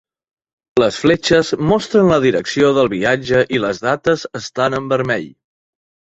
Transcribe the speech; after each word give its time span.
Les 0.83 0.95
fletxes 1.01 1.51
mostren 1.71 2.09
la 2.13 2.17
direcció 2.23 2.73
del 2.79 2.91
viatge 2.95 3.43
i 3.59 3.63
les 3.67 3.83
dates 3.85 4.27
estan 4.43 4.81
en 4.81 4.91
vermell. 4.97 5.31